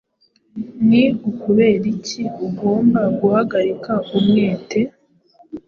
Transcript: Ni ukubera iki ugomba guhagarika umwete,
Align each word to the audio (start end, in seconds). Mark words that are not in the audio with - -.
Ni 0.87 1.03
ukubera 1.29 1.85
iki 1.93 2.21
ugomba 2.47 3.01
guhagarika 3.19 3.93
umwete, 4.17 4.79